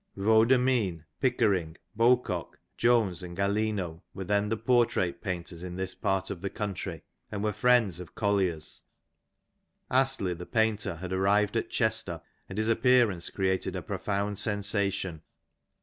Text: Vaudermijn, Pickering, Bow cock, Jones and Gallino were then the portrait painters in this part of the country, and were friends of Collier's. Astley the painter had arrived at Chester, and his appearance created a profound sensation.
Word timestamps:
Vaudermijn, 0.17 1.05
Pickering, 1.19 1.77
Bow 1.95 2.17
cock, 2.25 2.57
Jones 2.75 3.21
and 3.21 3.37
Gallino 3.37 4.01
were 4.15 4.23
then 4.23 4.49
the 4.49 4.57
portrait 4.57 5.21
painters 5.21 5.61
in 5.61 5.75
this 5.75 5.93
part 5.93 6.31
of 6.31 6.41
the 6.41 6.49
country, 6.49 7.03
and 7.31 7.43
were 7.43 7.53
friends 7.53 7.99
of 7.99 8.15
Collier's. 8.15 8.81
Astley 9.91 10.33
the 10.33 10.47
painter 10.47 10.95
had 10.95 11.13
arrived 11.13 11.55
at 11.55 11.69
Chester, 11.69 12.19
and 12.49 12.57
his 12.57 12.67
appearance 12.67 13.29
created 13.29 13.75
a 13.75 13.83
profound 13.83 14.39
sensation. 14.39 15.21